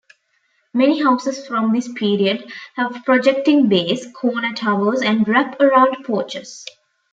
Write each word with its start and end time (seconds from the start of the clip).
Many 0.73 1.03
houses 1.03 1.45
from 1.45 1.73
this 1.73 1.87
period 1.93 2.51
have 2.75 3.03
projecting 3.05 3.69
bays, 3.69 4.07
corner 4.13 4.51
towers, 4.51 5.03
and 5.03 5.27
wrap-around 5.27 5.97
porches. 6.05 6.65